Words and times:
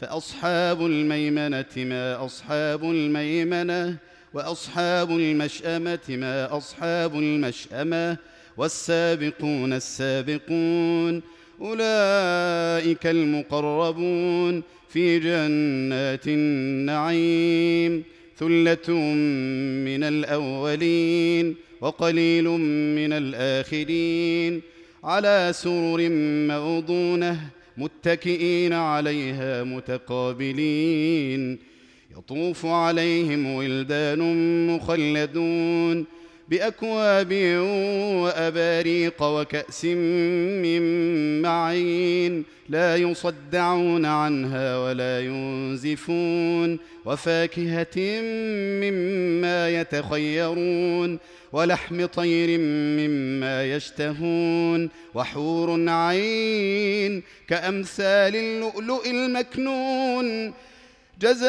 فأصحاب 0.00 0.86
الميمنة 0.86 1.74
ما 1.76 2.24
أصحاب 2.24 2.84
الميمنة 2.84 3.96
وأصحاب 4.34 5.10
المشأمة 5.10 5.98
ما 6.08 6.56
أصحاب 6.56 7.14
المشأمة 7.14 8.16
والسابقون 8.56 9.72
السابقون 9.72 11.22
أولئك 11.60 13.06
المقربون 13.06 14.62
في 14.88 15.18
جنات 15.18 16.28
النعيم 16.28 18.04
ثلة 18.38 18.94
من 19.84 20.04
الأولين 20.04 21.56
وقليل 21.80 22.44
من 22.98 23.12
الآخرين 23.12 24.62
على 25.04 25.50
سرر 25.54 26.08
موضونة 26.48 27.40
متكئين 27.76 28.72
عليها 28.72 29.64
متقابلين. 29.64 31.58
يطوف 32.18 32.66
عليهم 32.66 33.54
ولدان 33.54 34.20
مخلدون 34.66 36.04
بأكواب 36.48 37.32
وأباريق 38.22 39.22
وكأس 39.22 39.84
من 39.84 40.82
معين. 41.42 42.44
لا 42.68 42.96
يصدعون 42.96 44.04
عنها 44.04 44.78
ولا 44.78 45.20
ينزفون. 45.20 46.78
وفاكهة 47.04 48.20
مما 48.80 49.80
يتخيرون. 49.80 51.18
ولحم 51.52 52.06
طير 52.06 52.58
مما 52.58 53.19
يشتهون 53.80 54.90
وحور 55.14 55.88
عين 55.88 57.22
كأمثال 57.48 58.36
اللؤلؤ 58.36 59.06
المكنون 59.06 60.52
جزاء 61.20 61.46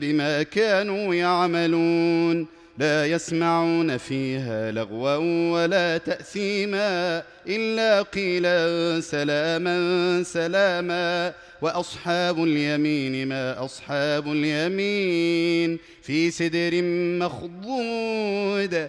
بما 0.00 0.42
كانوا 0.42 1.14
يعملون 1.14 2.46
لا 2.78 3.06
يسمعون 3.06 3.96
فيها 3.96 4.70
لغوا 4.70 5.16
ولا 5.52 5.98
تأثيما 5.98 7.22
إلا 7.46 8.02
قيلا 8.02 9.00
سلاما 9.00 10.22
سلاما 10.22 11.32
وأصحاب 11.62 12.44
اليمين 12.44 13.28
ما 13.28 13.64
أصحاب 13.64 14.32
اليمين 14.32 15.78
في 16.02 16.30
سدر 16.30 16.82
مخضود 17.20 18.88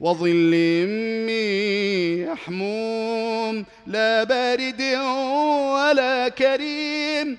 وظل 0.00 0.52
من 1.26 1.38
يحموم 2.28 3.64
لا 3.86 4.24
بارد 4.24 4.82
ولا 5.74 6.28
كريم. 6.28 7.38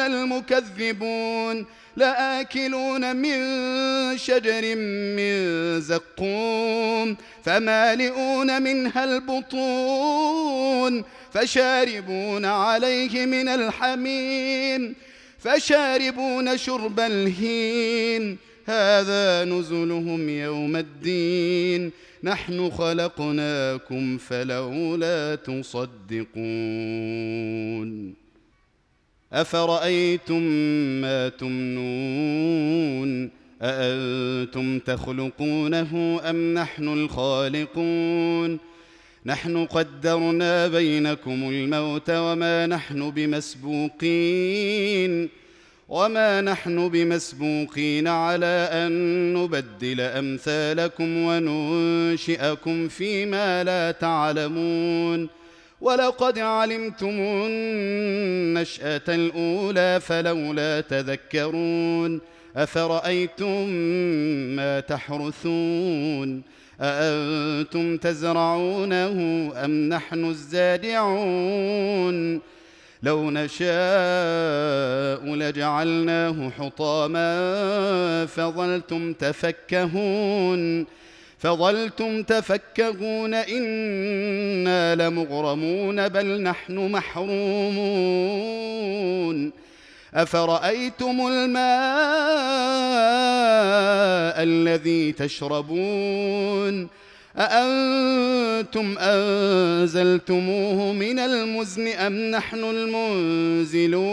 المكذبون 0.00 1.66
لآكلون 1.96 3.16
من 3.16 3.38
شجر 4.18 4.76
من 5.16 5.34
زقوم 5.80 7.16
فمالئون 7.44 8.62
منها 8.62 9.04
البطون 9.04 11.04
فشاربون 11.32 12.44
عليه 12.44 13.26
من 13.26 13.48
الحميم 13.48 14.94
فشاربون 15.38 16.58
شرب 16.58 17.00
الهين. 17.00 18.38
هذا 18.66 19.44
نزلهم 19.44 20.28
يوم 20.28 20.76
الدين 20.76 21.92
نحن 22.24 22.70
خلقناكم 22.70 24.18
فلولا 24.18 25.34
تصدقون. 25.34 26.32
افرايتم 29.32 30.42
ما 31.00 31.28
تمنون 31.28 33.30
اانتم 33.62 34.78
تخلقونه 34.78 36.20
ام 36.30 36.54
نحن 36.54 36.88
الخالقون 36.88 38.58
نحن 39.26 39.66
قدرنا 39.66 40.68
بينكم 40.68 41.48
الموت 41.48 42.10
وما 42.10 42.66
نحن 42.66 43.10
بمسبوقين 43.10 44.48
وما 45.88 46.40
نحن 46.40 46.88
بمسبوقين 46.88 48.08
على 48.08 48.68
ان 48.72 48.92
نبدل 49.34 50.00
امثالكم 50.00 51.16
وننشئكم 51.16 52.88
فيما 52.88 53.64
لا 53.64 53.90
تعلمون 53.90 55.41
ولقد 55.82 56.38
علمتم 56.38 57.16
النشأة 57.20 59.02
الأولى 59.08 60.00
فلولا 60.00 60.80
تذكرون 60.80 62.20
أفرأيتم 62.56 63.68
ما 64.56 64.80
تحرثون 64.80 66.42
أأنتم 66.80 67.96
تزرعونه 67.96 69.50
أم 69.64 69.88
نحن 69.88 70.24
الزارعون 70.24 71.72
لو 73.02 73.30
نشاء 73.30 73.74
لجعلناه 75.34 76.50
حطاما 76.50 78.26
فظلتم 78.26 79.12
تفكهون 79.12 80.86
فظلتم 81.42 82.22
تفكهون 82.22 83.34
إنا 83.34 84.94
لمغرمون 84.94 86.08
بل 86.08 86.42
نحن 86.42 86.92
محرومون 86.92 88.22
أفرأيتم 90.14 91.26
الماء 91.26 91.62
الذي 94.42 95.12
تشربون 95.12 96.88
أأنتم 97.36 98.98
أنزلتموه 98.98 100.92
من 100.92 101.18
المزن 101.18 101.88
أم 101.88 102.30
نحن 102.30 102.64
المنزلون 102.64 104.12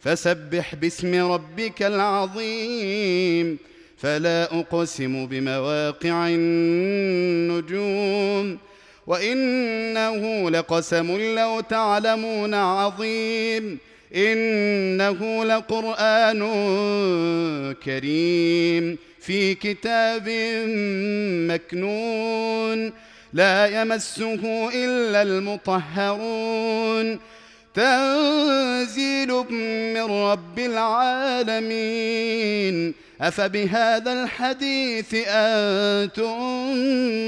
فسبح 0.00 0.74
باسم 0.74 1.32
ربك 1.32 1.82
العظيم 1.82 3.58
فلا 3.96 4.58
أقسم 4.60 5.26
بمواقع 5.26 6.28
النجوم 7.58 8.58
وإنه 9.06 10.50
لقسم 10.50 11.34
لو 11.36 11.60
تعلمون 11.60 12.54
عظيم 12.54 13.78
إنه 14.16 15.44
لقرآن 15.44 16.40
كريم 17.84 18.98
في 19.20 19.54
كتاب 19.54 20.28
مكنون 21.50 22.92
لا 23.32 23.80
يمسه 23.82 24.68
إلا 24.74 25.22
المطهرون 25.22 27.18
تنزيل 27.78 29.30
من 29.94 30.06
رب 30.10 30.58
العالمين. 30.58 32.74
أفبهذا 33.20 34.12
الحديث 34.12 35.14
أنتم 35.28 36.38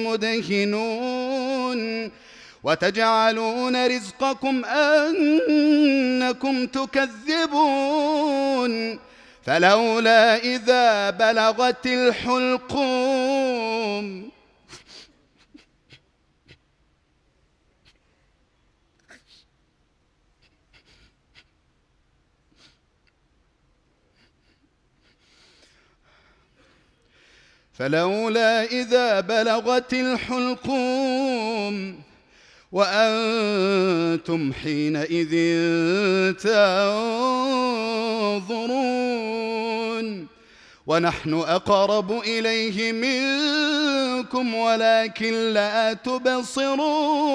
مدهنون. 0.06 2.10
وتجعلون 2.64 3.86
رزقكم 3.86 4.64
أنكم 4.64 6.66
تكذبون. 6.66 8.72
فلولا 9.46 10.36
إذا 10.36 11.10
بلغت 11.10 11.86
الحلقوم 11.86 13.50
فلولا 27.72 28.64
إذا 28.64 29.20
بلغت 29.20 29.94
الحلقوم 29.94 31.30
وأنتم 32.72 34.52
حينئذ 34.52 35.32
تنظرون 36.32 37.50
ونحن 40.86 41.34
أقرب 41.34 42.20
إليه 42.20 42.92
منكم 42.92 44.54
ولكن 44.54 45.52
لا 45.52 45.92
تبصرون 45.92 47.30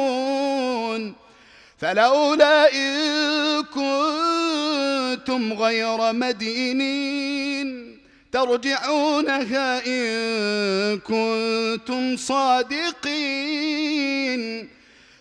فلولا 1.77 2.73
إن 2.73 3.63
كنتم 3.63 5.53
غير 5.53 6.13
مدينين 6.13 7.84
ترجعونها 8.35 9.85
إن 9.87 10.99
كنتم 10.99 12.17
صادقين. 12.17 13.55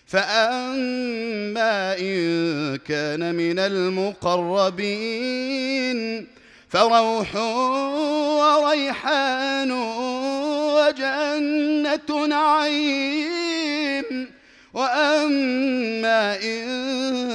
فأما 0.07 1.97
إن 1.99 2.77
كان 2.77 3.35
من 3.35 3.59
المقربين 3.59 4.67
فروح 6.69 7.35
وريحان 8.39 9.71
وجنة 10.75 12.25
نعيم. 12.27 14.05
وأما 14.73 16.35
إن 16.43 17.34